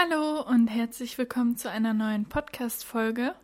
Hallo 0.00 0.42
und 0.42 0.68
herzlich 0.68 1.18
willkommen 1.18 1.56
zu 1.56 1.68
einer 1.68 1.92
neuen 1.92 2.24
Podcast-Folge. 2.24 3.34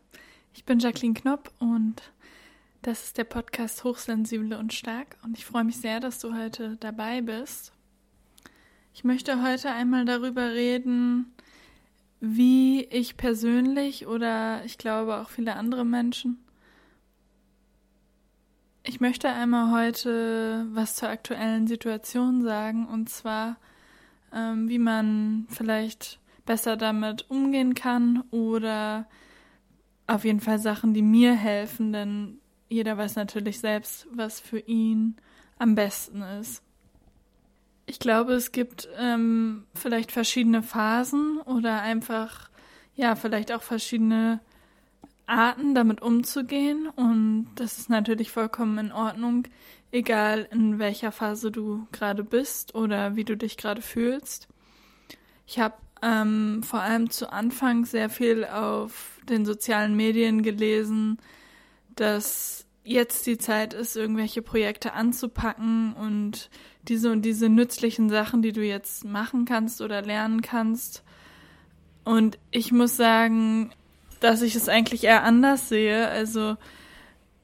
Ich 0.52 0.64
bin 0.64 0.78
Jacqueline 0.78 1.14
Knopp 1.14 1.50
und 1.58 2.00
das 2.80 3.02
ist 3.02 3.18
der 3.18 3.24
Podcast 3.24 3.82
Hochsensible 3.82 4.56
und 4.56 4.72
Stark 4.72 5.16
und 5.24 5.36
ich 5.36 5.44
freue 5.44 5.64
mich 5.64 5.80
sehr, 5.80 5.98
dass 5.98 6.20
du 6.20 6.32
heute 6.32 6.76
dabei 6.76 7.22
bist. 7.22 7.72
Ich 8.94 9.02
möchte 9.02 9.42
heute 9.42 9.72
einmal 9.72 10.04
darüber 10.04 10.50
reden, 10.50 11.34
wie 12.20 12.84
ich 12.84 13.16
persönlich 13.16 14.06
oder 14.06 14.64
ich 14.64 14.78
glaube 14.78 15.16
auch 15.16 15.30
viele 15.30 15.56
andere 15.56 15.84
Menschen. 15.84 16.38
Ich 18.84 19.00
möchte 19.00 19.28
einmal 19.28 19.72
heute 19.72 20.68
was 20.70 20.94
zur 20.94 21.08
aktuellen 21.08 21.66
Situation 21.66 22.42
sagen 22.42 22.86
und 22.86 23.10
zwar, 23.10 23.56
ähm, 24.32 24.68
wie 24.68 24.78
man 24.78 25.48
vielleicht 25.50 26.20
besser 26.44 26.76
damit 26.76 27.30
umgehen 27.30 27.74
kann 27.74 28.22
oder 28.30 29.06
auf 30.06 30.24
jeden 30.24 30.40
Fall 30.40 30.58
Sachen, 30.58 30.94
die 30.94 31.02
mir 31.02 31.34
helfen, 31.34 31.92
denn 31.92 32.38
jeder 32.68 32.96
weiß 32.96 33.16
natürlich 33.16 33.60
selbst, 33.60 34.06
was 34.10 34.40
für 34.40 34.58
ihn 34.58 35.16
am 35.58 35.74
besten 35.74 36.22
ist. 36.22 36.62
Ich 37.86 37.98
glaube, 37.98 38.32
es 38.32 38.52
gibt 38.52 38.88
ähm, 38.98 39.66
vielleicht 39.74 40.10
verschiedene 40.10 40.62
Phasen 40.62 41.38
oder 41.40 41.82
einfach, 41.82 42.50
ja, 42.94 43.14
vielleicht 43.14 43.52
auch 43.52 43.62
verschiedene 43.62 44.40
Arten, 45.26 45.74
damit 45.74 46.02
umzugehen. 46.02 46.88
Und 46.88 47.48
das 47.56 47.78
ist 47.78 47.90
natürlich 47.90 48.30
vollkommen 48.30 48.78
in 48.78 48.92
Ordnung, 48.92 49.46
egal 49.92 50.48
in 50.50 50.78
welcher 50.78 51.12
Phase 51.12 51.50
du 51.50 51.86
gerade 51.92 52.24
bist 52.24 52.74
oder 52.74 53.16
wie 53.16 53.24
du 53.24 53.36
dich 53.36 53.56
gerade 53.56 53.82
fühlst. 53.82 54.48
Ich 55.46 55.58
habe 55.58 55.74
ähm, 56.04 56.62
vor 56.62 56.80
allem 56.80 57.08
zu 57.08 57.32
Anfang 57.32 57.86
sehr 57.86 58.10
viel 58.10 58.44
auf 58.44 59.18
den 59.28 59.46
sozialen 59.46 59.96
Medien 59.96 60.42
gelesen, 60.42 61.18
dass 61.96 62.66
jetzt 62.84 63.26
die 63.26 63.38
Zeit 63.38 63.72
ist, 63.72 63.96
irgendwelche 63.96 64.42
Projekte 64.42 64.92
anzupacken 64.92 65.94
und 65.94 66.50
diese 66.86 67.10
und 67.10 67.22
diese 67.22 67.48
nützlichen 67.48 68.10
Sachen, 68.10 68.42
die 68.42 68.52
du 68.52 68.62
jetzt 68.62 69.06
machen 69.06 69.46
kannst 69.46 69.80
oder 69.80 70.02
lernen 70.02 70.42
kannst. 70.42 71.02
Und 72.04 72.38
ich 72.50 72.70
muss 72.70 72.98
sagen, 72.98 73.72
dass 74.20 74.42
ich 74.42 74.54
es 74.54 74.68
eigentlich 74.68 75.04
eher 75.04 75.22
anders 75.22 75.70
sehe. 75.70 76.08
Also, 76.08 76.58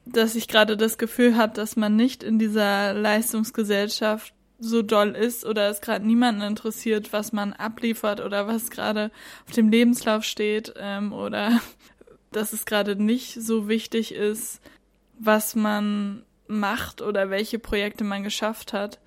dass 0.05 0.35
ich 0.35 0.47
gerade 0.47 0.77
das 0.77 0.99
Gefühl 0.99 1.35
habe, 1.35 1.53
dass 1.53 1.75
man 1.75 1.95
nicht 1.95 2.21
in 2.21 2.37
dieser 2.37 2.93
Leistungsgesellschaft 2.93 4.35
so 4.61 4.83
doll 4.83 5.09
ist 5.09 5.43
oder 5.43 5.69
es 5.69 5.81
gerade 5.81 6.05
niemanden 6.05 6.41
interessiert, 6.41 7.11
was 7.11 7.33
man 7.33 7.51
abliefert 7.53 8.21
oder 8.21 8.47
was 8.47 8.69
gerade 8.69 9.11
auf 9.47 9.53
dem 9.53 9.69
Lebenslauf 9.69 10.23
steht 10.23 10.73
ähm, 10.77 11.11
oder 11.11 11.59
dass 12.31 12.53
es 12.53 12.65
gerade 12.65 12.95
nicht 12.95 13.33
so 13.41 13.67
wichtig 13.67 14.13
ist, 14.13 14.61
was 15.19 15.55
man 15.55 16.23
macht 16.47 17.01
oder 17.01 17.29
welche 17.29 17.59
Projekte 17.59 18.03
man 18.03 18.23
geschafft 18.23 18.71
hat. 18.71 18.99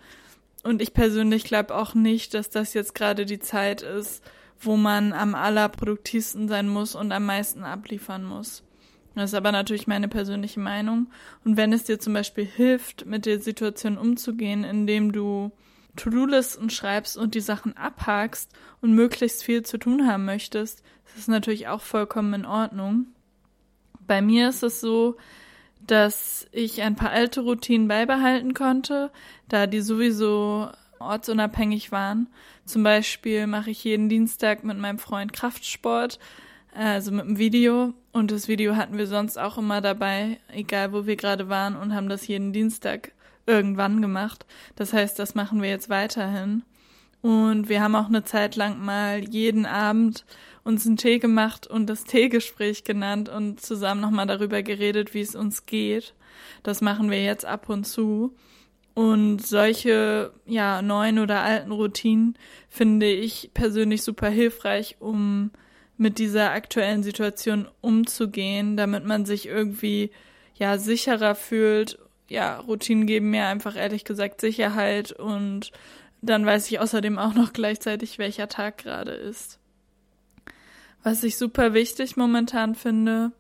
Und 0.63 0.83
ich 0.83 0.93
persönlich 0.93 1.45
glaube 1.45 1.75
auch 1.75 1.95
nicht, 1.95 2.35
dass 2.35 2.51
das 2.51 2.75
jetzt 2.75 2.95
gerade 2.95 3.25
die 3.25 3.39
Zeit 3.39 3.83
ist, 3.83 4.25
wo 4.61 4.77
man 4.77 5.13
am 5.13 5.35
allerproduktivsten 5.35 6.49
sein 6.49 6.69
muss 6.69 6.95
und 6.95 7.13
am 7.13 7.27
meisten 7.27 7.65
abliefern 7.65 8.25
muss. 8.25 8.63
Das 9.15 9.31
ist 9.31 9.35
aber 9.35 9.53
natürlich 9.53 9.87
meine 9.87 10.09
persönliche 10.09 10.61
Meinung. 10.61 11.09
Und 11.45 11.57
wenn 11.57 11.73
es 11.73 11.85
dir 11.85 11.99
zum 11.99 12.15
Beispiel 12.15 12.45
hilft, 12.45 13.07
mit 13.07 13.27
der 13.27 13.41
Situation 13.41 13.97
umzugehen, 13.97 14.65
indem 14.65 15.13
du 15.13 15.53
To-Do-Listen 15.97 16.71
schreibst 16.71 17.17
und 17.17 17.35
die 17.35 17.41
Sachen 17.41 17.77
abhakst 17.77 18.51
und 18.81 18.95
möglichst 18.95 19.45
viel 19.45 19.63
zu 19.63 19.79
tun 19.79 20.09
haben 20.09 20.25
möchtest, 20.25 20.83
ist 21.07 21.19
es 21.19 21.29
natürlich 21.29 21.69
auch 21.69 21.81
vollkommen 21.81 22.35
in 22.35 22.47
Ordnung. 22.47 23.07
Bei 24.07 24.21
mir 24.21 24.49
ist 24.49 24.63
es 24.63 24.81
so, 24.81 25.17
dass 25.87 26.47
ich 26.51 26.83
ein 26.83 26.97
paar 26.97 27.11
alte 27.11 27.43
Routinen 27.43 27.89
beibehalten 27.89 28.55
konnte, 28.55 29.13
da 29.49 29.67
die 29.67 29.81
sowieso 29.81 30.71
ortsunabhängig 30.99 31.93
waren. 31.93 32.29
Zum 32.65 32.83
Beispiel 32.83 33.47
mache 33.47 33.71
ich 33.71 33.85
jeden 33.85 34.09
Dienstag 34.09 34.65
mit 34.65 34.79
meinem 34.79 34.99
Freund 34.99 35.33
Kraftsport 35.33 36.19
also 36.75 37.13
mit 37.13 37.25
dem 37.25 37.39
Video. 37.39 37.95
Und 38.13 38.31
das 38.31 38.49
Video 38.49 38.77
hatten 38.77 38.99
wir 38.99 39.07
sonst 39.07 39.39
auch 39.39 39.59
immer 39.59 39.81
dabei, 39.81 40.39
egal 40.53 40.93
wo 40.93 41.07
wir 41.07 41.17
gerade 41.17 41.49
waren, 41.49 41.77
und 41.77 41.95
haben 41.95 42.09
das 42.09 42.27
jeden 42.27 42.53
Dienstag 42.53 43.13
irgendwann 43.47 44.03
gemacht. 44.03 44.47
Das 44.77 44.93
heißt, 44.93 45.19
das 45.19 45.35
machen 45.35 45.63
wir 45.63 45.69
jetzt 45.69 45.89
weiterhin. 45.89 46.63
Und 47.23 47.69
wir 47.69 47.81
haben 47.81 47.95
auch 47.97 48.09
eine 48.09 48.25
Zeit 48.25 48.57
lang 48.57 48.85
mal 48.85 49.25
jeden 49.25 49.65
Abend 49.65 50.27
uns 50.63 50.87
einen 50.87 50.97
Tee 50.97 51.19
gemacht 51.19 51.67
und 51.67 51.87
das 51.87 52.05
Teegespräch 52.05 52.85
genannt 52.85 53.29
und 53.29 53.61
zusammen 53.61 54.01
nochmal 54.01 54.27
darüber 54.27 54.63
geredet, 54.63 55.15
wie 55.15 55.21
es 55.21 55.35
uns 55.35 55.67
geht. 55.67 56.15
Das 56.63 56.81
machen 56.81 57.11
wir 57.11 57.23
jetzt 57.23 57.45
ab 57.45 57.69
und 57.69 57.85
zu. 57.85 58.35
Und 58.95 59.45
solche, 59.45 60.33
ja, 60.47 60.81
neuen 60.83 61.19
oder 61.19 61.41
alten 61.43 61.73
Routinen 61.73 62.37
finde 62.69 63.11
ich 63.11 63.51
persönlich 63.53 64.03
super 64.03 64.29
hilfreich, 64.29 64.97
um 65.01 65.51
mit 65.97 66.19
dieser 66.19 66.51
aktuellen 66.51 67.03
Situation 67.03 67.69
umzugehen, 67.81 68.77
damit 68.77 69.05
man 69.05 69.25
sich 69.25 69.47
irgendwie 69.47 70.11
ja 70.55 70.79
sicherer 70.79 71.35
fühlt. 71.35 71.99
Ja, 72.29 72.59
Routinen 72.59 73.07
geben 73.07 73.31
mir 73.31 73.47
einfach 73.47 73.77
ehrlich 73.77 74.05
gesagt 74.05 74.41
Sicherheit 74.41 75.13
und 75.13 75.71
dann 76.23 76.47
weiß 76.47 76.71
ich 76.71 76.81
außerdem 76.81 77.19
auch 77.19 77.35
noch 77.35 77.53
gleichzeitig, 77.53 78.19
welcher 78.19 78.49
Tag 78.49 78.79
gerade 78.79 79.13
ist. 79.13 79.59
Was 81.03 81.23
ich 81.23 81.37
super 81.37 81.75
wichtig 81.75 82.17
momentan 82.17 82.75
finde, 82.75 83.33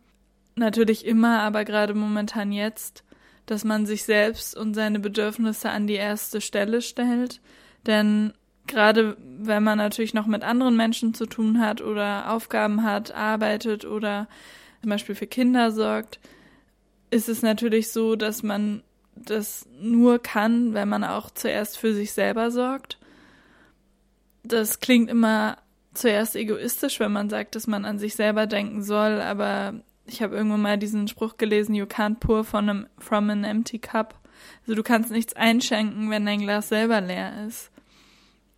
natürlich 0.54 1.06
immer, 1.06 1.40
aber 1.40 1.64
gerade 1.64 1.94
momentan 1.94 2.52
jetzt, 2.52 3.02
dass 3.46 3.64
man 3.64 3.86
sich 3.86 4.04
selbst 4.04 4.56
und 4.56 4.74
seine 4.74 5.00
Bedürfnisse 5.00 5.70
an 5.70 5.86
die 5.86 5.94
erste 5.94 6.40
Stelle 6.40 6.82
stellt, 6.82 7.40
denn 7.86 8.34
gerade 8.66 9.16
wenn 9.38 9.62
man 9.62 9.78
natürlich 9.78 10.14
noch 10.14 10.26
mit 10.26 10.42
anderen 10.42 10.76
Menschen 10.76 11.14
zu 11.14 11.26
tun 11.26 11.60
hat 11.60 11.80
oder 11.80 12.30
Aufgaben 12.30 12.82
hat, 12.82 13.14
arbeitet 13.14 13.84
oder 13.84 14.28
zum 14.80 14.90
Beispiel 14.90 15.14
für 15.14 15.26
Kinder 15.26 15.70
sorgt, 15.70 16.18
ist 17.10 17.28
es 17.28 17.42
natürlich 17.42 17.90
so, 17.90 18.16
dass 18.16 18.42
man 18.42 18.82
das 19.16 19.66
nur 19.80 20.18
kann, 20.18 20.74
wenn 20.74 20.88
man 20.88 21.04
auch 21.04 21.30
zuerst 21.30 21.78
für 21.78 21.94
sich 21.94 22.12
selber 22.12 22.50
sorgt. 22.50 22.98
Das 24.42 24.80
klingt 24.80 25.08
immer 25.08 25.58
zuerst 25.94 26.36
egoistisch, 26.36 27.00
wenn 27.00 27.12
man 27.12 27.30
sagt, 27.30 27.54
dass 27.54 27.66
man 27.66 27.84
an 27.84 27.98
sich 27.98 28.14
selber 28.16 28.46
denken 28.46 28.82
soll, 28.82 29.20
aber 29.20 29.74
ich 30.06 30.22
habe 30.22 30.36
irgendwo 30.36 30.56
mal 30.56 30.76
diesen 30.76 31.08
Spruch 31.08 31.36
gelesen, 31.36 31.74
you 31.74 31.86
can't 31.86 32.20
pour 32.20 32.44
from, 32.44 32.68
a, 32.68 32.84
from 32.98 33.30
an 33.30 33.44
empty 33.44 33.78
cup. 33.78 34.20
Also 34.62 34.74
du 34.74 34.82
kannst 34.82 35.10
nichts 35.10 35.34
einschenken, 35.34 36.10
wenn 36.10 36.26
dein 36.26 36.40
Glas 36.40 36.68
selber 36.68 37.00
leer 37.00 37.46
ist. 37.46 37.70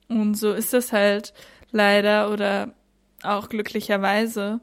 Und 0.09 0.35
so 0.35 0.53
ist 0.53 0.75
es 0.75 0.93
halt 0.93 1.33
leider 1.71 2.31
oder 2.31 2.73
auch 3.23 3.49
glücklicherweise, 3.49 4.61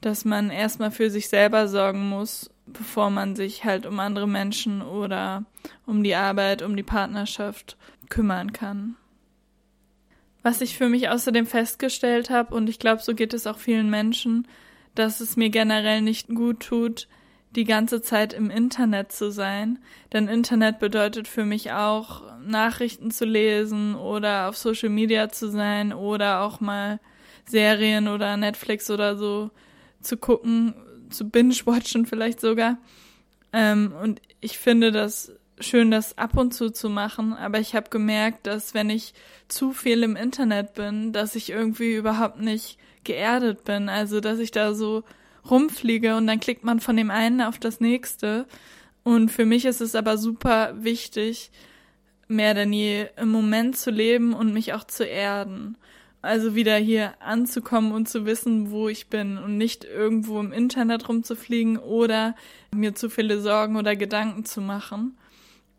dass 0.00 0.24
man 0.24 0.50
erstmal 0.50 0.90
für 0.90 1.10
sich 1.10 1.28
selber 1.28 1.68
sorgen 1.68 2.08
muss, 2.08 2.50
bevor 2.66 3.10
man 3.10 3.34
sich 3.34 3.64
halt 3.64 3.86
um 3.86 3.98
andere 4.00 4.28
Menschen 4.28 4.82
oder 4.82 5.44
um 5.86 6.02
die 6.02 6.14
Arbeit, 6.14 6.62
um 6.62 6.76
die 6.76 6.82
Partnerschaft 6.82 7.76
kümmern 8.08 8.52
kann. 8.52 8.96
Was 10.42 10.60
ich 10.60 10.76
für 10.76 10.88
mich 10.88 11.08
außerdem 11.08 11.46
festgestellt 11.46 12.28
habe, 12.28 12.54
und 12.54 12.68
ich 12.68 12.78
glaube, 12.78 13.02
so 13.02 13.14
geht 13.14 13.32
es 13.32 13.46
auch 13.46 13.58
vielen 13.58 13.88
Menschen, 13.88 14.46
dass 14.94 15.20
es 15.20 15.36
mir 15.36 15.48
generell 15.48 16.02
nicht 16.02 16.28
gut 16.28 16.60
tut, 16.60 17.08
die 17.56 17.64
ganze 17.64 18.02
Zeit 18.02 18.32
im 18.32 18.50
Internet 18.50 19.12
zu 19.12 19.30
sein. 19.30 19.78
Denn 20.12 20.28
Internet 20.28 20.78
bedeutet 20.78 21.28
für 21.28 21.44
mich 21.44 21.72
auch, 21.72 22.22
Nachrichten 22.44 23.10
zu 23.10 23.24
lesen 23.24 23.94
oder 23.94 24.48
auf 24.48 24.56
Social 24.56 24.90
Media 24.90 25.28
zu 25.28 25.50
sein 25.50 25.92
oder 25.92 26.42
auch 26.42 26.60
mal 26.60 27.00
Serien 27.46 28.08
oder 28.08 28.36
Netflix 28.36 28.90
oder 28.90 29.16
so 29.16 29.50
zu 30.00 30.16
gucken, 30.16 30.74
zu 31.10 31.28
binge-watchen 31.28 32.06
vielleicht 32.06 32.40
sogar. 32.40 32.78
Ähm, 33.52 33.94
und 34.02 34.20
ich 34.40 34.58
finde 34.58 34.92
das 34.92 35.32
schön, 35.60 35.90
das 35.90 36.18
ab 36.18 36.36
und 36.36 36.52
zu 36.52 36.70
zu 36.70 36.88
machen, 36.90 37.32
aber 37.32 37.60
ich 37.60 37.74
habe 37.74 37.88
gemerkt, 37.88 38.46
dass 38.46 38.74
wenn 38.74 38.90
ich 38.90 39.14
zu 39.48 39.72
viel 39.72 40.02
im 40.02 40.16
Internet 40.16 40.74
bin, 40.74 41.12
dass 41.12 41.36
ich 41.36 41.50
irgendwie 41.50 41.94
überhaupt 41.94 42.40
nicht 42.40 42.78
geerdet 43.04 43.64
bin. 43.64 43.88
Also, 43.88 44.20
dass 44.20 44.38
ich 44.38 44.50
da 44.50 44.74
so 44.74 45.04
rumfliege 45.50 46.16
und 46.16 46.26
dann 46.26 46.40
klickt 46.40 46.64
man 46.64 46.80
von 46.80 46.96
dem 46.96 47.10
einen 47.10 47.40
auf 47.40 47.58
das 47.58 47.80
nächste. 47.80 48.46
Und 49.02 49.30
für 49.30 49.44
mich 49.44 49.64
ist 49.64 49.80
es 49.80 49.94
aber 49.94 50.16
super 50.16 50.74
wichtig, 50.82 51.50
mehr 52.28 52.54
denn 52.54 52.72
je 52.72 53.06
im 53.16 53.30
Moment 53.30 53.76
zu 53.76 53.90
leben 53.90 54.32
und 54.32 54.52
mich 54.52 54.72
auch 54.72 54.84
zu 54.84 55.04
erden. 55.04 55.76
Also 56.22 56.54
wieder 56.54 56.76
hier 56.76 57.12
anzukommen 57.20 57.92
und 57.92 58.08
zu 58.08 58.24
wissen, 58.24 58.70
wo 58.70 58.88
ich 58.88 59.08
bin 59.08 59.36
und 59.36 59.58
nicht 59.58 59.84
irgendwo 59.84 60.40
im 60.40 60.52
Internet 60.52 61.06
rumzufliegen 61.06 61.76
oder 61.76 62.34
mir 62.74 62.94
zu 62.94 63.10
viele 63.10 63.40
Sorgen 63.40 63.76
oder 63.76 63.94
Gedanken 63.94 64.46
zu 64.46 64.62
machen. 64.62 65.18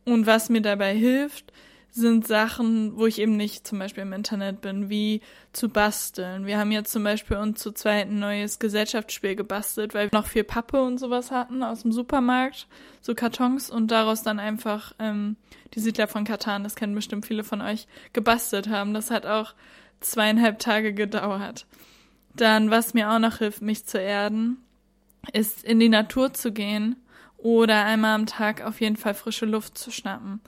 Und 0.05 0.27
was 0.27 0.49
mir 0.49 0.61
dabei 0.61 0.93
hilft, 0.93 1.51
sind 1.95 2.27
Sachen, 2.27 2.97
wo 2.97 3.05
ich 3.05 3.19
eben 3.19 3.37
nicht 3.37 3.65
zum 3.65 3.79
Beispiel 3.79 4.03
im 4.03 4.11
Internet 4.11 4.59
bin, 4.59 4.89
wie 4.89 5.21
zu 5.53 5.69
basteln. 5.69 6.45
Wir 6.45 6.57
haben 6.57 6.73
jetzt 6.73 6.91
zum 6.91 7.05
Beispiel 7.05 7.37
uns 7.37 7.61
zu 7.61 7.71
zweit 7.71 8.09
ein 8.09 8.19
neues 8.19 8.59
Gesellschaftsspiel 8.59 9.37
gebastelt, 9.37 9.93
weil 9.93 10.11
wir 10.11 10.19
noch 10.19 10.27
viel 10.27 10.43
Pappe 10.43 10.81
und 10.81 10.97
sowas 10.97 11.31
hatten 11.31 11.63
aus 11.63 11.83
dem 11.83 11.93
Supermarkt, 11.93 12.67
so 12.99 13.15
Kartons 13.15 13.69
und 13.69 13.91
daraus 13.91 14.23
dann 14.23 14.39
einfach 14.39 14.93
ähm, 14.99 15.37
die 15.73 15.79
Siedler 15.79 16.07
von 16.07 16.25
Katan, 16.25 16.65
das 16.65 16.75
kennen 16.75 16.95
bestimmt 16.95 17.25
viele 17.25 17.45
von 17.45 17.61
euch, 17.61 17.87
gebastelt 18.11 18.67
haben. 18.67 18.93
Das 18.93 19.09
hat 19.09 19.25
auch 19.25 19.53
zweieinhalb 20.01 20.59
Tage 20.59 20.93
gedauert. 20.93 21.65
Dann, 22.35 22.71
was 22.71 22.93
mir 22.93 23.09
auch 23.09 23.19
noch 23.19 23.37
hilft, 23.37 23.61
mich 23.61 23.85
zu 23.85 24.01
erden, 24.01 24.57
ist 25.31 25.63
in 25.63 25.79
die 25.79 25.87
Natur 25.87 26.33
zu 26.33 26.51
gehen 26.51 26.97
oder 27.37 27.85
einmal 27.85 28.15
am 28.15 28.25
Tag 28.25 28.65
auf 28.65 28.81
jeden 28.81 28.97
Fall 28.97 29.13
frische 29.13 29.45
Luft 29.45 29.77
zu 29.77 29.91
schnappen. 29.91 30.41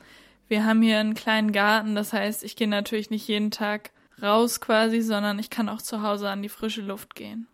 Wir 0.47 0.65
haben 0.65 0.81
hier 0.81 0.99
einen 0.99 1.13
kleinen 1.13 1.51
Garten, 1.51 1.95
das 1.95 2.13
heißt, 2.13 2.43
ich 2.43 2.55
gehe 2.55 2.67
natürlich 2.67 3.09
nicht 3.09 3.27
jeden 3.27 3.51
Tag 3.51 3.91
raus 4.21 4.61
quasi, 4.61 5.01
sondern 5.01 5.39
ich 5.39 5.49
kann 5.49 5.69
auch 5.69 5.81
zu 5.81 6.01
Hause 6.01 6.29
an 6.29 6.41
die 6.41 6.49
frische 6.49 6.81
Luft 6.81 7.15
gehen. 7.15 7.47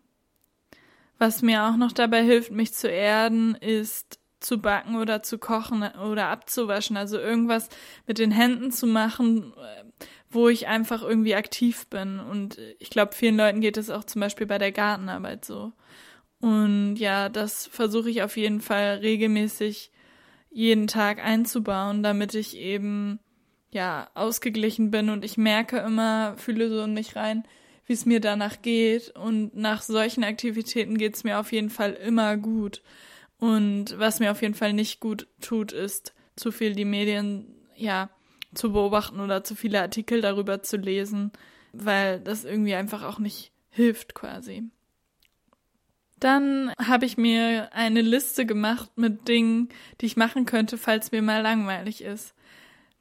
Was 1.18 1.42
mir 1.42 1.64
auch 1.64 1.76
noch 1.76 1.92
dabei 1.92 2.22
hilft, 2.22 2.50
mich 2.50 2.74
zu 2.74 2.88
erden, 2.88 3.54
ist 3.56 4.18
zu 4.40 4.58
backen 4.58 4.96
oder 4.96 5.22
zu 5.22 5.38
kochen 5.38 5.82
oder 5.82 6.28
abzuwaschen. 6.28 6.96
Also 6.96 7.18
irgendwas 7.18 7.68
mit 8.06 8.18
den 8.18 8.30
Händen 8.30 8.70
zu 8.70 8.86
machen, 8.86 9.54
wo 10.28 10.48
ich 10.48 10.66
einfach 10.66 11.02
irgendwie 11.02 11.34
aktiv 11.34 11.86
bin. 11.88 12.20
Und 12.20 12.58
ich 12.78 12.90
glaube, 12.90 13.14
vielen 13.14 13.36
Leuten 13.36 13.60
geht 13.60 13.76
es 13.76 13.90
auch 13.90 14.04
zum 14.04 14.20
Beispiel 14.20 14.46
bei 14.46 14.58
der 14.58 14.72
Gartenarbeit 14.72 15.44
so. 15.44 15.72
Und 16.40 16.96
ja, 16.96 17.28
das 17.28 17.66
versuche 17.66 18.10
ich 18.10 18.22
auf 18.22 18.36
jeden 18.36 18.60
Fall 18.60 18.98
regelmäßig 18.98 19.90
jeden 20.54 20.86
Tag 20.86 21.22
einzubauen, 21.22 22.04
damit 22.04 22.34
ich 22.34 22.56
eben 22.56 23.18
ja 23.72 24.08
ausgeglichen 24.14 24.92
bin 24.92 25.10
und 25.10 25.24
ich 25.24 25.36
merke 25.36 25.78
immer, 25.78 26.36
fühle 26.36 26.68
so 26.68 26.80
in 26.82 26.94
mich 26.94 27.16
rein, 27.16 27.42
wie 27.86 27.92
es 27.92 28.06
mir 28.06 28.20
danach 28.20 28.62
geht 28.62 29.10
und 29.10 29.56
nach 29.56 29.82
solchen 29.82 30.22
Aktivitäten 30.22 30.96
geht 30.96 31.16
es 31.16 31.24
mir 31.24 31.40
auf 31.40 31.50
jeden 31.52 31.70
Fall 31.70 31.92
immer 31.92 32.36
gut. 32.36 32.82
Und 33.38 33.98
was 33.98 34.20
mir 34.20 34.30
auf 34.30 34.42
jeden 34.42 34.54
Fall 34.54 34.72
nicht 34.72 35.00
gut 35.00 35.26
tut, 35.40 35.72
ist 35.72 36.14
zu 36.36 36.52
viel 36.52 36.74
die 36.74 36.84
Medien 36.84 37.46
ja 37.76 38.08
zu 38.54 38.72
beobachten 38.72 39.18
oder 39.18 39.42
zu 39.42 39.56
viele 39.56 39.80
Artikel 39.82 40.20
darüber 40.20 40.62
zu 40.62 40.76
lesen, 40.76 41.32
weil 41.72 42.20
das 42.20 42.44
irgendwie 42.44 42.76
einfach 42.76 43.02
auch 43.02 43.18
nicht 43.18 43.50
hilft 43.70 44.14
quasi. 44.14 44.70
Dann 46.24 46.72
habe 46.78 47.04
ich 47.04 47.18
mir 47.18 47.68
eine 47.74 48.00
Liste 48.00 48.46
gemacht 48.46 48.90
mit 48.96 49.28
Dingen, 49.28 49.68
die 50.00 50.06
ich 50.06 50.16
machen 50.16 50.46
könnte, 50.46 50.78
falls 50.78 51.12
mir 51.12 51.20
mal 51.20 51.42
langweilig 51.42 52.02
ist. 52.02 52.32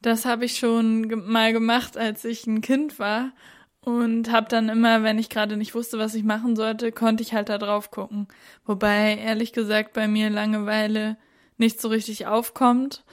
Das 0.01 0.25
habe 0.25 0.43
ich 0.43 0.57
schon 0.57 1.07
mal 1.31 1.53
gemacht, 1.53 1.95
als 1.95 2.25
ich 2.25 2.45
ein 2.47 2.59
Kind 2.59 2.99
war 2.99 3.31
und 3.79 4.29
habe 4.29 4.49
dann 4.49 4.67
immer, 4.67 5.03
wenn 5.03 5.19
ich 5.19 5.29
gerade 5.29 5.55
nicht 5.55 5.73
wusste, 5.73 5.97
was 5.99 6.15
ich 6.15 6.25
machen 6.25 6.57
sollte, 6.57 6.91
konnte 6.91 7.23
ich 7.23 7.33
halt 7.33 7.47
da 7.47 7.57
drauf 7.57 7.91
gucken. 7.91 8.27
Wobei 8.65 9.15
ehrlich 9.15 9.53
gesagt 9.53 9.93
bei 9.93 10.09
mir 10.09 10.29
Langeweile 10.29 11.15
nicht 11.57 11.79
so 11.79 11.87
richtig 11.87 12.27
aufkommt. 12.27 13.05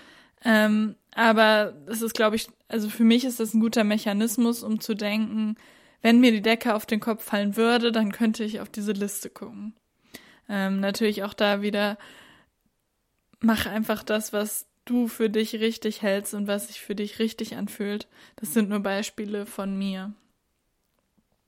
Ähm, 0.44 0.96
aber 1.14 1.74
es 1.86 2.02
ist, 2.02 2.14
glaube 2.14 2.34
ich, 2.34 2.48
also 2.66 2.88
für 2.88 3.04
mich 3.04 3.24
ist 3.24 3.38
das 3.38 3.54
ein 3.54 3.60
guter 3.60 3.84
Mechanismus, 3.84 4.64
um 4.64 4.80
zu 4.80 4.94
denken, 4.94 5.54
wenn 6.02 6.18
mir 6.18 6.32
die 6.32 6.42
Decke 6.42 6.74
auf 6.74 6.84
den 6.84 6.98
Kopf 6.98 7.22
fallen 7.22 7.56
würde, 7.56 7.92
dann 7.92 8.10
könnte 8.10 8.42
ich 8.42 8.60
auf 8.60 8.70
diese 8.70 8.90
Liste 8.90 9.30
gucken. 9.30 9.76
Ähm, 10.50 10.80
natürlich 10.80 11.22
auch 11.22 11.32
da 11.32 11.62
wieder, 11.62 11.96
mach 13.38 13.66
einfach 13.66 14.02
das, 14.02 14.32
was 14.32 14.66
du 14.84 15.06
für 15.06 15.30
dich 15.30 15.54
richtig 15.54 16.02
hältst 16.02 16.34
und 16.34 16.48
was 16.48 16.66
sich 16.66 16.80
für 16.80 16.96
dich 16.96 17.20
richtig 17.20 17.56
anfühlt. 17.56 18.08
Das 18.36 18.52
sind 18.52 18.68
nur 18.68 18.80
Beispiele 18.80 19.46
von 19.46 19.78
mir. 19.78 20.12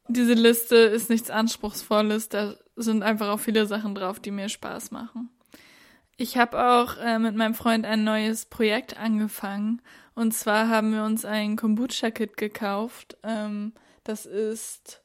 Diese 0.06 0.34
Liste 0.34 0.76
ist 0.76 1.10
nichts 1.10 1.30
Anspruchsvolles, 1.30 2.28
da 2.28 2.54
sind 2.76 3.02
einfach 3.02 3.28
auch 3.28 3.40
viele 3.40 3.66
Sachen 3.66 3.94
drauf, 3.94 4.20
die 4.20 4.30
mir 4.30 4.48
Spaß 4.48 4.92
machen. 4.92 5.30
Ich 6.16 6.36
habe 6.36 6.64
auch 6.64 6.96
äh, 6.98 7.18
mit 7.18 7.34
meinem 7.34 7.54
Freund 7.54 7.84
ein 7.84 8.04
neues 8.04 8.46
Projekt 8.46 8.96
angefangen. 8.96 9.82
Und 10.14 10.32
zwar 10.32 10.68
haben 10.68 10.92
wir 10.92 11.04
uns 11.04 11.24
ein 11.24 11.56
Kombucha-Kit 11.56 12.36
gekauft. 12.36 13.16
Ähm, 13.24 13.72
das 14.04 14.26
ist 14.26 15.01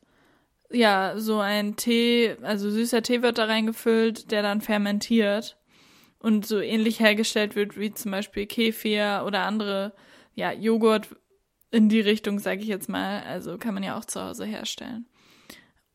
ja, 0.71 1.13
so 1.17 1.39
ein 1.39 1.75
Tee, 1.75 2.35
also 2.41 2.69
süßer 2.69 3.01
Tee 3.01 3.21
wird 3.21 3.37
da 3.37 3.45
reingefüllt, 3.45 4.31
der 4.31 4.41
dann 4.41 4.61
fermentiert 4.61 5.57
und 6.19 6.45
so 6.45 6.59
ähnlich 6.59 6.99
hergestellt 6.99 7.55
wird 7.55 7.79
wie 7.79 7.93
zum 7.93 8.11
Beispiel 8.11 8.45
Kefir 8.45 9.23
oder 9.25 9.41
andere, 9.43 9.93
ja, 10.35 10.51
Joghurt 10.51 11.09
in 11.71 11.89
die 11.89 12.01
Richtung, 12.01 12.39
sage 12.39 12.61
ich 12.61 12.67
jetzt 12.67 12.89
mal. 12.89 13.23
Also 13.23 13.57
kann 13.57 13.73
man 13.73 13.83
ja 13.83 13.97
auch 13.97 14.05
zu 14.05 14.21
Hause 14.21 14.45
herstellen. 14.45 15.05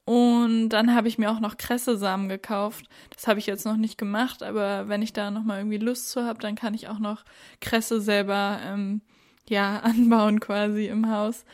Und 0.04 0.70
dann 0.70 0.94
habe 0.94 1.06
ich 1.06 1.18
mir 1.18 1.30
auch 1.30 1.38
noch 1.38 1.56
Kressesamen 1.56 2.28
gekauft. 2.28 2.86
Das 3.14 3.28
habe 3.28 3.38
ich 3.38 3.46
jetzt 3.46 3.64
noch 3.64 3.76
nicht 3.76 3.98
gemacht, 3.98 4.42
aber 4.42 4.88
wenn 4.88 5.00
ich 5.00 5.12
da 5.12 5.30
nochmal 5.30 5.58
irgendwie 5.58 5.78
Lust 5.78 6.10
zu 6.10 6.24
habe, 6.24 6.40
dann 6.40 6.56
kann 6.56 6.74
ich 6.74 6.88
auch 6.88 6.98
noch 6.98 7.24
Kresse 7.60 8.00
selber 8.00 8.58
ähm, 8.64 9.02
ja 9.48 9.78
anbauen 9.82 10.40
quasi 10.40 10.86
im 10.86 11.10
Haus. 11.10 11.44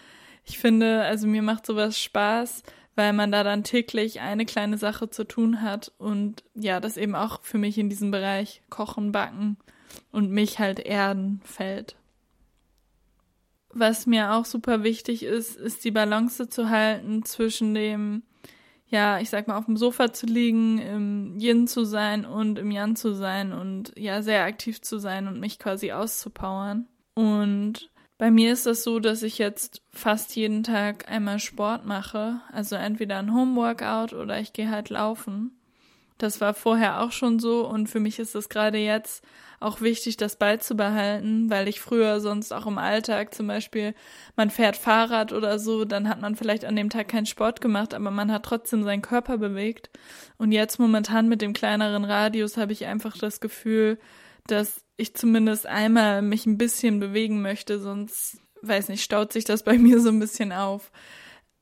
Ich 0.44 0.58
finde, 0.58 1.02
also 1.02 1.26
mir 1.26 1.42
macht 1.42 1.66
sowas 1.66 2.00
Spaß, 2.00 2.62
weil 2.98 3.12
man 3.12 3.30
da 3.30 3.44
dann 3.44 3.62
täglich 3.62 4.20
eine 4.20 4.44
kleine 4.44 4.76
Sache 4.76 5.08
zu 5.08 5.22
tun 5.22 5.62
hat 5.62 5.92
und 5.98 6.42
ja, 6.56 6.80
das 6.80 6.96
eben 6.96 7.14
auch 7.14 7.40
für 7.42 7.56
mich 7.56 7.78
in 7.78 7.88
diesem 7.88 8.10
Bereich 8.10 8.60
Kochen, 8.70 9.12
Backen 9.12 9.56
und 10.10 10.32
mich 10.32 10.58
halt 10.58 10.80
erden 10.80 11.40
fällt. 11.44 11.94
Was 13.70 14.06
mir 14.06 14.32
auch 14.32 14.44
super 14.44 14.82
wichtig 14.82 15.22
ist, 15.22 15.56
ist 15.56 15.84
die 15.84 15.92
Balance 15.92 16.48
zu 16.48 16.70
halten 16.70 17.24
zwischen 17.24 17.72
dem, 17.72 18.24
ja, 18.88 19.20
ich 19.20 19.30
sag 19.30 19.46
mal, 19.46 19.58
auf 19.58 19.66
dem 19.66 19.76
Sofa 19.76 20.12
zu 20.12 20.26
liegen, 20.26 20.78
im 20.78 21.38
Yin 21.38 21.68
zu 21.68 21.84
sein 21.84 22.26
und 22.26 22.58
im 22.58 22.72
Yang 22.72 22.96
zu 22.96 23.14
sein 23.14 23.52
und 23.52 23.92
ja, 23.96 24.22
sehr 24.22 24.42
aktiv 24.42 24.82
zu 24.82 24.98
sein 24.98 25.28
und 25.28 25.38
mich 25.38 25.60
quasi 25.60 25.92
auszupowern. 25.92 26.88
Und 27.14 27.90
bei 28.18 28.32
mir 28.32 28.52
ist 28.52 28.66
es 28.66 28.82
so, 28.82 28.98
dass 28.98 29.22
ich 29.22 29.38
jetzt 29.38 29.80
fast 29.92 30.34
jeden 30.34 30.64
Tag 30.64 31.08
einmal 31.08 31.38
Sport 31.38 31.86
mache, 31.86 32.40
also 32.52 32.74
entweder 32.74 33.18
ein 33.18 33.32
Homeworkout 33.32 34.12
oder 34.12 34.40
ich 34.40 34.52
gehe 34.52 34.70
halt 34.70 34.90
laufen. 34.90 35.52
Das 36.18 36.40
war 36.40 36.52
vorher 36.52 37.00
auch 37.00 37.12
schon 37.12 37.38
so 37.38 37.64
und 37.68 37.88
für 37.88 38.00
mich 38.00 38.18
ist 38.18 38.34
es 38.34 38.48
gerade 38.48 38.78
jetzt 38.78 39.24
auch 39.60 39.80
wichtig, 39.80 40.16
das 40.16 40.34
beizubehalten, 40.34 41.48
weil 41.48 41.68
ich 41.68 41.80
früher 41.80 42.20
sonst 42.20 42.52
auch 42.52 42.66
im 42.66 42.78
Alltag 42.78 43.34
zum 43.34 43.46
Beispiel, 43.46 43.94
man 44.34 44.50
fährt 44.50 44.76
Fahrrad 44.76 45.32
oder 45.32 45.60
so, 45.60 45.84
dann 45.84 46.08
hat 46.08 46.20
man 46.20 46.34
vielleicht 46.34 46.64
an 46.64 46.74
dem 46.74 46.90
Tag 46.90 47.06
keinen 47.06 47.26
Sport 47.26 47.60
gemacht, 47.60 47.94
aber 47.94 48.10
man 48.10 48.32
hat 48.32 48.44
trotzdem 48.44 48.82
seinen 48.82 49.02
Körper 49.02 49.38
bewegt. 49.38 49.90
Und 50.38 50.50
jetzt 50.50 50.80
momentan 50.80 51.28
mit 51.28 51.40
dem 51.40 51.52
kleineren 51.52 52.04
Radius 52.04 52.56
habe 52.56 52.72
ich 52.72 52.86
einfach 52.86 53.16
das 53.16 53.40
Gefühl, 53.40 53.98
dass 54.50 54.84
ich 54.96 55.14
zumindest 55.14 55.66
einmal 55.66 56.22
mich 56.22 56.46
ein 56.46 56.58
bisschen 56.58 57.00
bewegen 57.00 57.40
möchte, 57.40 57.78
sonst, 57.78 58.38
weiß 58.62 58.88
nicht, 58.88 59.02
staut 59.02 59.32
sich 59.32 59.44
das 59.44 59.62
bei 59.62 59.78
mir 59.78 60.00
so 60.00 60.08
ein 60.08 60.20
bisschen 60.20 60.52
auf. 60.52 60.90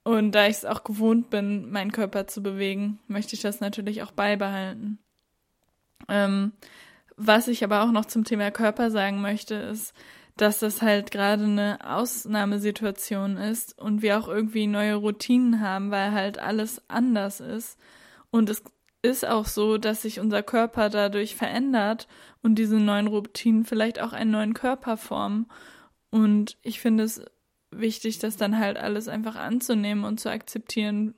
Und 0.05 0.33
da 0.33 0.47
ich 0.47 0.59
es 0.59 0.64
auch 0.64 0.85
gewohnt 0.85 1.31
bin, 1.31 1.71
meinen 1.71 1.93
Körper 1.93 2.26
zu 2.26 2.43
bewegen, 2.43 3.00
möchte 3.09 3.35
ich 3.35 3.43
das 3.43 3.61
natürlich 3.61 4.02
auch 4.02 4.12
beibehalten. 4.12 4.99
Ähm, 6.09 6.52
was 7.16 7.49
ich 7.49 7.64
aber 7.64 7.83
auch 7.83 7.90
noch 7.90 8.05
zum 8.05 8.25
Thema 8.25 8.50
Körper 8.50 8.90
sagen 8.90 9.21
möchte, 9.21 9.55
ist, 9.55 9.95
dass 10.37 10.59
das 10.59 10.83
halt 10.83 11.11
gerade 11.11 11.45
eine 11.45 11.78
Ausnahmesituation 11.83 13.38
ist 13.38 13.78
und 13.81 14.02
wir 14.02 14.19
auch 14.19 14.28
irgendwie 14.28 14.66
neue 14.66 14.95
Routinen 14.95 15.61
haben, 15.61 15.90
weil 15.90 16.12
halt 16.12 16.38
alles 16.38 16.83
anders 16.88 17.40
ist. 17.40 17.78
Und 18.31 18.50
es 18.50 18.62
ist 19.06 19.26
auch 19.26 19.46
so, 19.46 19.78
dass 19.78 20.02
sich 20.02 20.20
unser 20.20 20.42
Körper 20.42 20.90
dadurch 20.90 21.36
verändert 21.36 22.08
und 22.42 22.56
diese 22.56 22.76
neuen 22.76 23.06
Routinen 23.06 23.64
vielleicht 23.64 24.00
auch 24.00 24.12
einen 24.12 24.30
neuen 24.30 24.54
Körper 24.54 24.96
formen. 24.96 25.46
Und 26.10 26.56
ich 26.62 26.80
finde 26.80 27.04
es 27.04 27.25
wichtig, 27.70 28.18
das 28.18 28.36
dann 28.36 28.58
halt 28.58 28.76
alles 28.76 29.08
einfach 29.08 29.36
anzunehmen 29.36 30.04
und 30.04 30.20
zu 30.20 30.30
akzeptieren, 30.30 31.14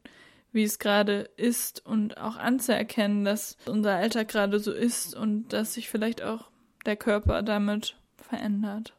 wie 0.52 0.62
es 0.62 0.78
gerade 0.78 1.28
ist 1.37 1.85
und 1.85 2.18
auch 2.18 2.37
anzuerkennen, 2.37 3.25
dass 3.25 3.57
unser 3.66 3.97
Alltag 3.97 4.28
gerade 4.28 4.59
so 4.59 4.73
ist 4.73 5.14
und 5.14 5.52
dass 5.52 5.75
sich 5.75 5.88
vielleicht 5.88 6.23
auch 6.23 6.50
der 6.87 6.97
Körper 6.97 7.42
damit 7.42 7.97
verändert. 8.16 8.95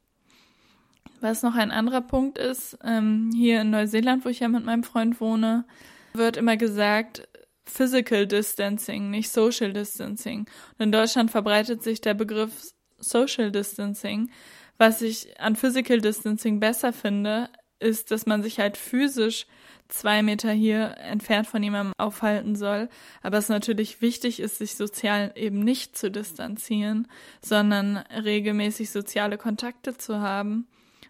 Was 1.21 1.43
noch 1.43 1.55
ein 1.55 1.71
anderer 1.71 2.01
Punkt 2.01 2.37
ist, 2.37 2.77
ähm, 2.83 3.31
hier 3.35 3.61
in 3.61 3.71
Neuseeland, 3.71 4.23
wo 4.23 4.29
ich 4.29 4.39
ja 4.39 4.47
mit 4.47 4.63
meinem 4.63 4.83
Freund 4.83 5.19
wohne, 5.19 5.65
wird 6.13 6.37
immer 6.37 6.55
gesagt, 6.55 7.27
Physical 7.69 8.27
Distancing, 8.27 9.09
nicht 9.09 9.31
Social 9.31 9.73
Distancing. 9.73 10.39
Und 10.77 10.83
in 10.85 10.91
Deutschland 10.91 11.31
verbreitet 11.31 11.83
sich 11.83 12.01
der 12.01 12.13
Begriff 12.13 12.73
Social 12.97 13.51
Distancing. 13.51 14.31
Was 14.77 15.01
ich 15.01 15.39
an 15.39 15.55
Physical 15.55 16.01
Distancing 16.01 16.59
besser 16.59 16.93
finde, 16.93 17.49
ist, 17.79 18.11
dass 18.11 18.25
man 18.25 18.43
sich 18.43 18.59
halt 18.59 18.77
physisch 18.77 19.45
zwei 19.87 20.21
Meter 20.21 20.51
hier 20.51 20.95
entfernt 20.97 21.47
von 21.47 21.63
jemandem 21.63 21.93
aufhalten 21.97 22.55
soll. 22.55 22.89
Aber 23.21 23.37
es 23.37 23.49
natürlich 23.49 24.01
wichtig 24.01 24.39
ist, 24.39 24.57
sich 24.57 24.75
sozial 24.75 25.31
eben 25.35 25.59
nicht 25.59 25.97
zu 25.97 26.11
distanzieren, 26.11 27.07
sondern 27.41 27.97
regelmäßig 27.97 28.91
soziale 28.91 29.37
Kontakte 29.37 29.97
zu 29.97 30.19
haben 30.19 30.67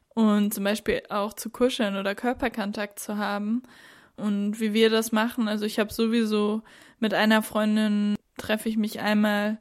und 0.10 0.54
zum 0.54 0.64
Beispiel 0.64 1.04
auch 1.10 1.34
zu 1.34 1.50
kuscheln 1.50 1.96
oder 1.96 2.16
Körperkontakt 2.16 3.00
zu 3.00 3.18
haben. 3.18 3.64
Und 4.20 4.60
wie 4.60 4.74
wir 4.74 4.90
das 4.90 5.12
machen, 5.12 5.48
also 5.48 5.66
ich 5.66 5.80
habe 5.80 5.94
sowieso 5.94 6.62
mit 7.00 7.14
einer 7.14 7.42
Freundin 7.42 8.16
treffe 8.38 8.70
ich 8.70 8.78
mich 8.78 9.00
einmal 9.00 9.60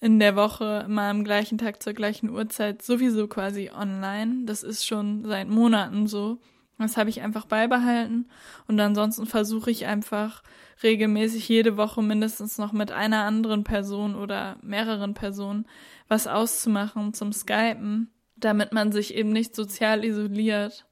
in 0.00 0.18
der 0.18 0.34
Woche 0.34 0.84
immer 0.86 1.02
am 1.02 1.22
gleichen 1.22 1.58
Tag 1.58 1.82
zur 1.82 1.92
gleichen 1.92 2.28
Uhrzeit 2.30 2.82
sowieso 2.82 3.28
quasi 3.28 3.70
online. 3.72 4.44
Das 4.46 4.64
ist 4.64 4.84
schon 4.84 5.24
seit 5.24 5.48
Monaten 5.48 6.08
so. 6.08 6.38
Das 6.78 6.96
habe 6.96 7.10
ich 7.10 7.22
einfach 7.22 7.46
beibehalten. 7.46 8.28
Und 8.66 8.80
ansonsten 8.80 9.26
versuche 9.26 9.70
ich 9.70 9.86
einfach 9.86 10.42
regelmäßig 10.82 11.48
jede 11.48 11.76
Woche 11.76 12.02
mindestens 12.02 12.58
noch 12.58 12.72
mit 12.72 12.90
einer 12.90 13.22
anderen 13.22 13.62
Person 13.62 14.16
oder 14.16 14.56
mehreren 14.62 15.14
Personen 15.14 15.66
was 16.08 16.26
auszumachen 16.26 17.14
zum 17.14 17.32
Skypen, 17.32 18.10
damit 18.36 18.72
man 18.72 18.90
sich 18.90 19.14
eben 19.14 19.30
nicht 19.30 19.54
sozial 19.54 20.04
isoliert. 20.04 20.84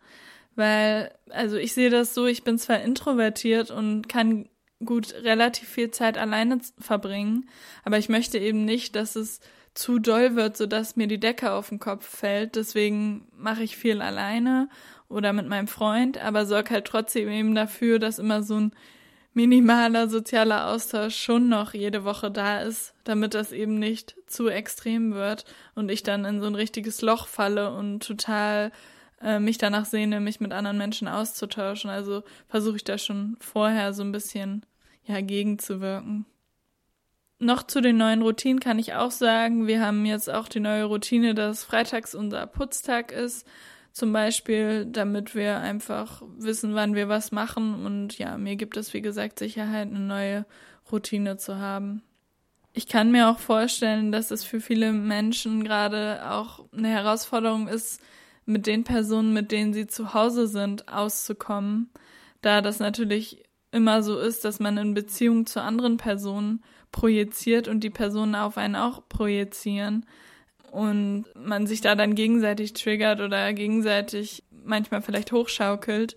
Weil, 0.57 1.15
also 1.31 1.57
ich 1.57 1.73
sehe 1.73 1.91
das 1.91 2.15
so, 2.15 2.27
ich 2.27 2.45
bin 2.45 2.59
zwar 2.59 2.81
introvertiert 2.81 3.71
und 3.71 4.09
kann 4.09 4.49
gut 4.85 5.15
relativ 5.23 5.69
viel 5.69 5.91
Zeit 5.91 6.19
alleine 6.19 6.61
verbringen, 6.79 7.49
aber 7.85 7.99
ich 7.99 8.09
möchte 8.09 8.39
eben 8.39 8.65
nicht, 8.65 8.97
dass 8.97 9.15
es 9.15 9.41
zu 9.75 9.99
doll 9.99 10.37
wird, 10.37 10.57
sodass 10.57 10.97
mir 10.97 11.07
die 11.07 11.21
Decke 11.21 11.53
auf 11.53 11.69
den 11.69 11.79
Kopf 11.79 12.07
fällt. 12.07 12.57
Deswegen 12.57 13.29
mache 13.37 13.63
ich 13.63 13.77
viel 13.77 14.03
alleine 14.03 14.69
oder 15.09 15.33
mit 15.33 15.49
meinem 15.49 15.69
Freund, 15.69 16.19
aber 16.19 16.47
sorge 16.47 16.71
halt 16.71 16.87
trotzdem 16.87 17.29
eben 17.29 17.55
dafür, 17.55 17.99
dass 17.99 18.19
immer 18.19 18.43
so 18.43 18.59
ein 18.59 18.73
minimaler 19.33 20.09
sozialer 20.09 20.69
Austausch 20.69 21.17
schon 21.17 21.49
noch 21.49 21.73
jede 21.73 22.05
Woche 22.05 22.31
da 22.31 22.63
ist, 22.63 22.95
damit 23.05 23.35
das 23.35 23.53
eben 23.53 23.79
nicht 23.79 24.17
zu 24.27 24.49
extrem 24.49 25.15
wird 25.15 25.45
und 25.75 25.89
ich 25.91 26.03
dann 26.03 26.25
in 26.25 26.41
so 26.41 26.47
ein 26.47 26.57
richtiges 26.57 27.01
Loch 27.01 27.29
falle 27.29 27.73
und 27.73 28.01
total 28.05 28.73
äh, 29.23 29.39
mich 29.39 29.59
danach 29.59 29.85
sehne, 29.85 30.21
mich 30.21 30.41
mit 30.41 30.53
anderen 30.53 30.79
Menschen 30.79 31.09
auszutauschen. 31.09 31.91
Also 31.91 32.23
versuche 32.49 32.77
ich 32.77 32.85
da 32.85 32.99
schon 32.99 33.37
vorher 33.41 33.93
so 33.93 34.03
ein 34.03 34.13
bisschen 34.13 34.65
ja 35.05 35.21
gegenzuwirken. 35.21 36.27
Noch 37.39 37.63
zu 37.63 37.81
den 37.81 37.97
neuen 37.97 38.23
Routinen 38.23 38.61
kann 38.61 38.79
ich 38.79 38.95
auch 38.95 39.11
sagen, 39.11 39.67
wir 39.67 39.81
haben 39.81 40.05
jetzt 40.05 40.29
auch 40.29 40.47
die 40.47 40.61
neue 40.61 40.85
Routine, 40.85 41.35
dass 41.35 41.65
freitags 41.65 42.15
unser 42.15 42.47
Putztag 42.47 43.13
ist 43.13 43.47
zum 43.93 44.13
Beispiel, 44.13 44.87
damit 44.87 45.35
wir 45.35 45.59
einfach 45.59 46.23
wissen, 46.37 46.75
wann 46.75 46.95
wir 46.95 47.09
was 47.09 47.33
machen. 47.33 47.85
Und 47.85 48.19
ja, 48.19 48.37
mir 48.39 48.57
gibt 48.57 48.77
es, 48.77 48.95
wie 48.95 49.01
gesagt, 49.01 49.39
Sicherheit, 49.39 49.89
eine 49.89 50.01
neue 50.01 50.47
Routine 50.93 51.39
zu 51.39 51.57
haben. 51.57 52.03
Ich 52.73 52.87
kann 52.87 53.11
mir 53.11 53.29
auch 53.29 53.39
vorstellen, 53.39 54.13
dass 54.13 54.31
es 54.31 54.45
für 54.45 54.61
viele 54.61 54.93
Menschen 54.93 55.65
gerade 55.65 56.31
auch 56.31 56.65
eine 56.73 56.89
Herausforderung 56.89 57.67
ist, 57.67 58.01
mit 58.51 58.67
den 58.67 58.85
Personen, 58.85 59.33
mit 59.33 59.53
denen 59.53 59.73
sie 59.73 59.87
zu 59.87 60.15
Hause 60.15 60.47
sind, 60.47 60.89
auszukommen, 60.89 61.91
da 62.43 62.61
das 62.61 62.79
natürlich 62.79 63.45
immer 63.73 64.03
so 64.03 64.19
ist, 64.19 64.45
dass 64.45 64.61
man 64.61 64.77
in 64.77 64.95
Beziehung 64.95 65.47
zu 65.47 65.63
anderen 65.63 65.97
Personen 65.97 66.63
projiziert 66.93 67.69
und 67.69 67.81
die 67.85 67.91
Personen 67.91 68.35
auf 68.35 68.59
einen 68.59 68.77
auch 68.77 69.09
projizieren 69.09 70.07
und 70.73 71.27
man 71.35 71.67
sich 71.67 71.81
da 71.81 71.95
dann 71.95 72.15
gegenseitig 72.15 72.73
triggert 72.73 73.21
oder 73.21 73.53
gegenseitig 73.53 74.45
manchmal 74.65 75.03
vielleicht 75.03 75.33
hochschaukelt 75.33 76.17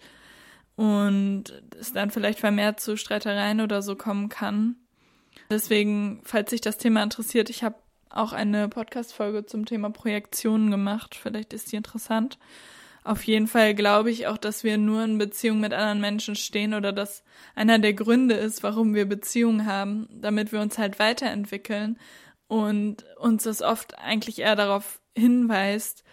und 0.76 1.64
es 1.80 1.94
dann 1.94 2.10
vielleicht 2.10 2.40
vermehrt 2.40 2.80
zu 2.80 2.98
Streitereien 2.98 3.62
oder 3.62 3.82
so 3.82 3.96
kommen 3.96 4.30
kann. 4.30 4.76
Deswegen, 5.50 6.22
falls 6.24 6.50
sich 6.50 6.62
das 6.62 6.78
Thema 6.78 7.04
interessiert, 7.04 7.50
ich 7.50 7.64
habe 7.64 7.76
auch 8.14 8.34
eine 8.34 8.70
Podcast-Folge 8.70 9.46
zum 9.46 9.66
Thema 9.66 9.90
Projektionen 9.90 10.72
gemacht. 10.72 11.16
Vielleicht 11.16 11.54
ist 11.54 11.72
die 11.72 11.76
interessant. 11.76 12.38
Auf 13.04 13.24
jeden 13.24 13.48
Fall 13.48 13.74
glaube 13.74 14.12
ich 14.12 14.28
auch, 14.28 14.38
dass 14.38 14.64
wir 14.64 14.78
nur 14.78 15.04
in 15.04 15.18
Beziehung 15.18 15.60
mit 15.60 15.74
anderen 15.74 16.00
Menschen 16.00 16.36
stehen 16.36 16.74
oder 16.74 16.94
dass 16.94 17.24
einer 17.54 17.80
der 17.80 17.94
Gründe 17.94 18.36
ist, 18.36 18.64
warum 18.64 18.94
wir 18.94 19.06
Beziehungen 19.06 19.66
haben, 19.66 20.08
damit 20.10 20.54
wir 20.54 20.62
uns 20.62 20.78
halt 20.78 21.00
weiterentwickeln 21.00 21.98
und 22.48 23.04
uns 23.18 23.44
das 23.44 23.62
oft 23.62 23.98
eigentlich 24.00 24.40
eher 24.40 24.56
darauf 24.56 25.02
hinweist, 25.18 26.04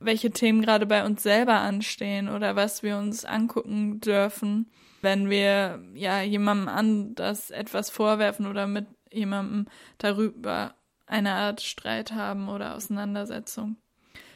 welche 0.00 0.30
Themen 0.30 0.62
gerade 0.62 0.86
bei 0.86 1.04
uns 1.04 1.22
selber 1.22 1.60
anstehen 1.60 2.28
oder 2.28 2.56
was 2.56 2.82
wir 2.82 2.96
uns 2.96 3.24
angucken 3.24 4.00
dürfen, 4.00 4.72
wenn 5.02 5.30
wir 5.30 5.80
ja 5.94 6.22
jemandem 6.22 6.68
anders 6.68 7.50
etwas 7.50 7.90
vorwerfen 7.90 8.46
oder 8.46 8.66
mit 8.66 8.86
jemandem 9.12 9.66
darüber 9.98 10.74
eine 11.10 11.32
Art 11.32 11.60
Streit 11.60 12.12
haben 12.12 12.48
oder 12.48 12.74
Auseinandersetzung. 12.74 13.76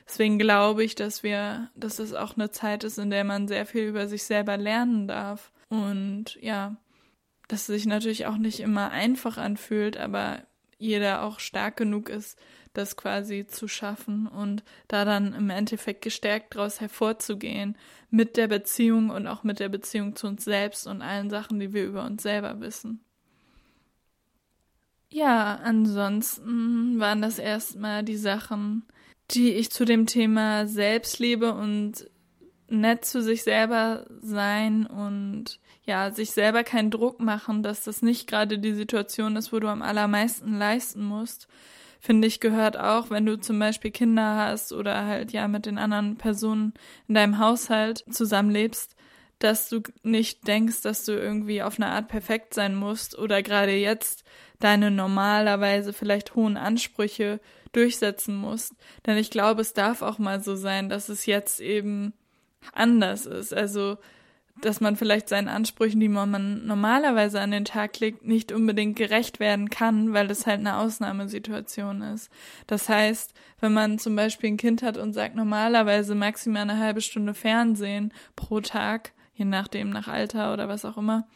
Deswegen 0.06 0.38
glaube 0.38 0.84
ich, 0.84 0.94
dass 0.94 1.22
wir, 1.22 1.70
dass 1.74 1.98
es 1.98 2.12
auch 2.12 2.36
eine 2.36 2.50
Zeit 2.50 2.84
ist, 2.84 2.98
in 2.98 3.10
der 3.10 3.24
man 3.24 3.48
sehr 3.48 3.64
viel 3.64 3.84
über 3.84 4.06
sich 4.06 4.24
selber 4.24 4.56
lernen 4.56 5.08
darf. 5.08 5.50
Und 5.70 6.36
ja, 6.42 6.76
dass 7.48 7.60
es 7.60 7.66
sich 7.66 7.86
natürlich 7.86 8.26
auch 8.26 8.36
nicht 8.36 8.60
immer 8.60 8.90
einfach 8.90 9.38
anfühlt, 9.38 9.96
aber 9.96 10.42
jeder 10.76 11.22
auch 11.22 11.40
stark 11.40 11.76
genug 11.76 12.08
ist, 12.08 12.38
das 12.74 12.96
quasi 12.96 13.46
zu 13.46 13.68
schaffen 13.68 14.26
und 14.26 14.64
da 14.88 15.04
dann 15.04 15.32
im 15.32 15.48
Endeffekt 15.48 16.02
gestärkt 16.02 16.54
daraus 16.54 16.80
hervorzugehen 16.80 17.78
mit 18.10 18.36
der 18.36 18.48
Beziehung 18.48 19.10
und 19.10 19.26
auch 19.26 19.44
mit 19.44 19.60
der 19.60 19.68
Beziehung 19.68 20.16
zu 20.16 20.26
uns 20.26 20.44
selbst 20.44 20.86
und 20.86 21.00
allen 21.00 21.30
Sachen, 21.30 21.60
die 21.60 21.72
wir 21.72 21.84
über 21.84 22.04
uns 22.04 22.22
selber 22.22 22.60
wissen. 22.60 23.04
Ja, 25.14 25.60
ansonsten 25.62 26.98
waren 26.98 27.22
das 27.22 27.38
erstmal 27.38 28.02
die 28.02 28.16
Sachen, 28.16 28.82
die 29.30 29.52
ich 29.52 29.70
zu 29.70 29.84
dem 29.84 30.06
Thema 30.06 30.66
Selbstliebe 30.66 31.54
und 31.54 32.10
nett 32.68 33.04
zu 33.04 33.22
sich 33.22 33.44
selber 33.44 34.06
sein 34.20 34.86
und 34.86 35.60
ja, 35.84 36.10
sich 36.10 36.32
selber 36.32 36.64
keinen 36.64 36.90
Druck 36.90 37.20
machen, 37.20 37.62
dass 37.62 37.84
das 37.84 38.02
nicht 38.02 38.26
gerade 38.26 38.58
die 38.58 38.74
Situation 38.74 39.36
ist, 39.36 39.52
wo 39.52 39.60
du 39.60 39.68
am 39.68 39.82
allermeisten 39.82 40.58
leisten 40.58 41.04
musst, 41.04 41.46
finde 42.00 42.26
ich, 42.26 42.40
gehört 42.40 42.76
auch, 42.76 43.10
wenn 43.10 43.24
du 43.24 43.38
zum 43.38 43.60
Beispiel 43.60 43.92
Kinder 43.92 44.34
hast 44.34 44.72
oder 44.72 45.06
halt 45.06 45.30
ja 45.30 45.46
mit 45.46 45.64
den 45.66 45.78
anderen 45.78 46.16
Personen 46.16 46.74
in 47.06 47.14
deinem 47.14 47.38
Haushalt 47.38 48.04
zusammenlebst, 48.10 48.96
dass 49.38 49.68
du 49.68 49.80
nicht 50.02 50.48
denkst, 50.48 50.82
dass 50.82 51.04
du 51.04 51.12
irgendwie 51.12 51.62
auf 51.62 51.76
eine 51.76 51.86
Art 51.92 52.08
perfekt 52.08 52.52
sein 52.52 52.74
musst 52.74 53.16
oder 53.16 53.44
gerade 53.44 53.76
jetzt 53.76 54.24
deine 54.60 54.90
normalerweise 54.90 55.92
vielleicht 55.92 56.34
hohen 56.34 56.56
Ansprüche 56.56 57.40
durchsetzen 57.72 58.36
musst. 58.36 58.74
Denn 59.06 59.16
ich 59.16 59.30
glaube, 59.30 59.62
es 59.62 59.72
darf 59.72 60.02
auch 60.02 60.18
mal 60.18 60.40
so 60.40 60.56
sein, 60.56 60.88
dass 60.88 61.08
es 61.08 61.26
jetzt 61.26 61.60
eben 61.60 62.12
anders 62.72 63.26
ist. 63.26 63.52
Also 63.52 63.98
dass 64.60 64.80
man 64.80 64.96
vielleicht 64.96 65.28
seinen 65.28 65.48
Ansprüchen, 65.48 66.00
die 66.00 66.08
man 66.08 66.64
normalerweise 66.66 67.40
an 67.40 67.50
den 67.50 67.64
Tag 67.64 67.98
legt, 67.98 68.24
nicht 68.24 68.52
unbedingt 68.52 68.96
gerecht 68.96 69.40
werden 69.40 69.68
kann, 69.68 70.12
weil 70.12 70.28
das 70.28 70.46
halt 70.46 70.60
eine 70.60 70.76
Ausnahmesituation 70.76 72.02
ist. 72.02 72.30
Das 72.66 72.88
heißt, 72.88 73.34
wenn 73.60 73.72
man 73.72 73.98
zum 73.98 74.14
Beispiel 74.14 74.50
ein 74.50 74.56
Kind 74.56 74.82
hat 74.82 74.96
und 74.96 75.12
sagt 75.12 75.34
normalerweise 75.34 76.14
maximal 76.14 76.62
eine 76.62 76.78
halbe 76.78 77.00
Stunde 77.00 77.34
Fernsehen 77.34 78.12
pro 78.36 78.60
Tag, 78.60 79.12
je 79.34 79.44
nachdem 79.44 79.90
nach 79.90 80.06
Alter 80.06 80.52
oder 80.52 80.68
was 80.68 80.84
auch 80.84 80.96
immer, 80.96 81.26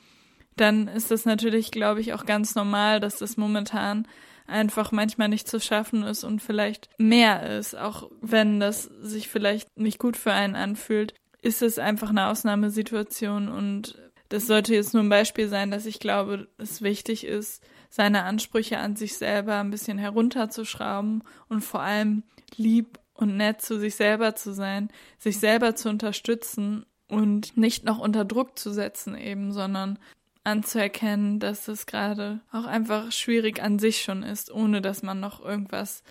dann 0.61 0.89
ist 0.89 1.11
das 1.11 1.25
natürlich, 1.25 1.71
glaube 1.71 2.01
ich, 2.01 2.13
auch 2.13 2.27
ganz 2.27 2.55
normal, 2.55 3.01
dass 3.01 3.19
das 3.19 3.37
momentan 3.37 4.07
einfach 4.47 4.93
manchmal 4.93 5.29
nicht 5.29 5.49
zu 5.49 5.61
schaffen 5.61 6.03
ist 6.03 6.25
und 6.25 6.41
vielleicht 6.41 6.89
mehr 6.99 7.59
ist, 7.59 7.77
auch 7.77 8.11
wenn 8.21 8.61
das 8.61 8.85
sich 8.85 9.29
vielleicht 9.29 9.69
nicht 9.77 9.99
gut 9.99 10.17
für 10.17 10.33
einen 10.33 10.57
anfühlt 10.57 11.15
ist 11.43 11.63
es 11.63 11.79
einfach 11.79 12.11
eine 12.11 12.29
Ausnahmesituation 12.29 13.49
und 13.49 13.97
das 14.29 14.47
sollte 14.47 14.75
jetzt 14.75 14.93
nur 14.93 15.03
ein 15.03 15.09
Beispiel 15.09 15.49
sein, 15.49 15.71
dass 15.71 15.87
ich 15.87 16.01
glaube, 16.01 16.49
es 16.59 16.83
wichtig 16.83 17.25
ist, 17.25 17.63
seine 17.89 18.25
Ansprüche 18.25 18.79
an 18.79 18.97
sich 18.97 19.17
selber 19.17 19.57
ein 19.57 19.71
bisschen 19.71 19.97
herunterzuschrauben 19.97 21.23
und 21.49 21.63
vor 21.63 21.81
allem 21.81 22.25
lieb 22.57 22.99
und 23.15 23.37
nett 23.37 23.63
zu 23.63 23.79
sich 23.79 23.95
selber 23.95 24.35
zu 24.35 24.53
sein, 24.53 24.91
sich 25.19 25.39
selber 25.39 25.75
zu 25.75 25.89
unterstützen 25.89 26.85
und 27.09 27.57
nicht 27.57 27.85
noch 27.85 27.99
unter 27.99 28.27
Druck 28.27 28.59
zu 28.59 28.71
setzen 28.71 29.17
eben, 29.17 29.53
sondern 29.53 29.99
anzuerkennen, 30.49 31.39
dass 31.41 31.69
es 31.69 31.87
gerade 31.87 32.41
auch 32.53 32.65
einfach 32.65 33.13
schwierig 33.13 33.63
an 33.63 33.79
sich 33.79 34.03
schon 34.03 34.23
ist, 34.23 34.51
ohne 34.51 34.81
dass 34.81 35.03
man 35.03 35.21
noch 35.21 35.45
irgendwas 35.45 36.03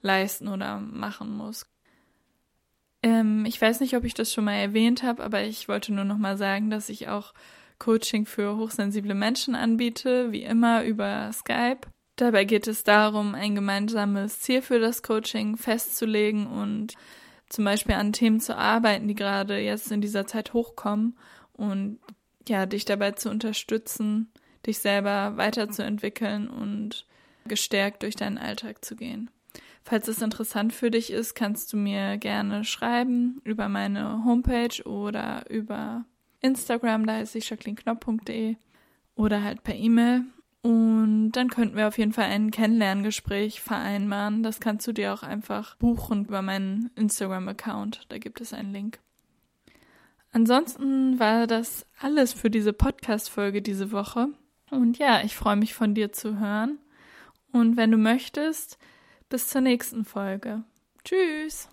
leisten 0.00 0.48
oder 0.48 0.80
machen 0.80 1.36
muss. 1.36 1.66
Ähm, 3.02 3.44
ich 3.46 3.60
weiß 3.60 3.80
nicht, 3.80 3.96
ob 3.96 4.04
ich 4.04 4.14
das 4.14 4.32
schon 4.32 4.44
mal 4.44 4.54
erwähnt 4.54 5.02
habe, 5.02 5.22
aber 5.22 5.42
ich 5.42 5.68
wollte 5.68 5.92
nur 5.92 6.04
noch 6.04 6.18
mal 6.18 6.36
sagen, 6.36 6.70
dass 6.70 6.88
ich 6.88 7.08
auch 7.08 7.32
Coaching 7.78 8.26
für 8.26 8.56
hochsensible 8.56 9.14
Menschen 9.14 9.54
anbiete, 9.54 10.30
wie 10.30 10.42
immer 10.42 10.84
über 10.84 11.30
Skype. 11.32 11.80
Dabei 12.16 12.44
geht 12.44 12.68
es 12.68 12.84
darum, 12.84 13.34
ein 13.34 13.54
gemeinsames 13.54 14.40
Ziel 14.40 14.62
für 14.62 14.78
das 14.78 15.02
Coaching 15.02 15.56
festzulegen 15.56 16.46
und 16.46 16.94
zum 17.48 17.64
Beispiel 17.64 17.94
an 17.94 18.12
Themen 18.12 18.40
zu 18.40 18.56
arbeiten, 18.56 19.08
die 19.08 19.14
gerade 19.14 19.58
jetzt 19.58 19.90
in 19.90 20.00
dieser 20.00 20.26
Zeit 20.26 20.52
hochkommen 20.52 21.18
und 21.52 21.98
ja, 22.48 22.66
dich 22.66 22.84
dabei 22.84 23.12
zu 23.12 23.30
unterstützen, 23.30 24.30
dich 24.66 24.78
selber 24.78 25.36
weiterzuentwickeln 25.36 26.48
und 26.48 27.06
gestärkt 27.46 28.02
durch 28.02 28.16
deinen 28.16 28.38
Alltag 28.38 28.84
zu 28.84 28.96
gehen. 28.96 29.30
Falls 29.84 30.06
es 30.06 30.22
interessant 30.22 30.72
für 30.72 30.90
dich 30.90 31.10
ist, 31.10 31.34
kannst 31.34 31.72
du 31.72 31.76
mir 31.76 32.16
gerne 32.16 32.64
schreiben 32.64 33.40
über 33.44 33.68
meine 33.68 34.24
Homepage 34.24 34.82
oder 34.84 35.50
über 35.50 36.04
Instagram, 36.40 37.06
da 37.06 37.14
heiße 37.14 37.38
ich 37.38 37.50
jacquelineknopp.de 37.50 38.56
oder 39.16 39.42
halt 39.42 39.62
per 39.64 39.74
E-Mail. 39.74 40.24
Und 40.62 41.32
dann 41.32 41.50
könnten 41.50 41.76
wir 41.76 41.88
auf 41.88 41.98
jeden 41.98 42.12
Fall 42.12 42.26
ein 42.26 42.52
Kennenlerngespräch 42.52 43.60
vereinbaren. 43.60 44.44
Das 44.44 44.60
kannst 44.60 44.86
du 44.86 44.92
dir 44.92 45.12
auch 45.12 45.24
einfach 45.24 45.76
buchen 45.76 46.26
über 46.26 46.40
meinen 46.40 46.90
Instagram-Account. 46.94 48.06
Da 48.08 48.18
gibt 48.18 48.40
es 48.40 48.52
einen 48.52 48.72
Link. 48.72 49.00
Ansonsten 50.32 51.20
war 51.20 51.46
das 51.46 51.86
alles 52.00 52.32
für 52.32 52.50
diese 52.50 52.72
Podcast-Folge 52.72 53.62
diese 53.62 53.92
Woche. 53.92 54.28
Und 54.70 54.98
ja, 54.98 55.22
ich 55.22 55.36
freue 55.36 55.56
mich 55.56 55.74
von 55.74 55.94
dir 55.94 56.12
zu 56.12 56.40
hören. 56.40 56.78
Und 57.52 57.76
wenn 57.76 57.90
du 57.90 57.98
möchtest, 57.98 58.78
bis 59.28 59.48
zur 59.48 59.60
nächsten 59.60 60.04
Folge. 60.04 60.64
Tschüss! 61.04 61.68